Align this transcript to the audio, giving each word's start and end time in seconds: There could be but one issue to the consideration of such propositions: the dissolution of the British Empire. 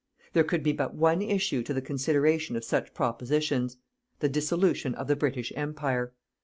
There 0.33 0.43
could 0.43 0.63
be 0.63 0.71
but 0.73 0.95
one 0.95 1.21
issue 1.21 1.61
to 1.61 1.75
the 1.75 1.79
consideration 1.79 2.55
of 2.55 2.63
such 2.63 2.91
propositions: 2.95 3.77
the 4.19 4.29
dissolution 4.29 4.95
of 4.95 5.05
the 5.07 5.15
British 5.15 5.53
Empire. 5.55 6.11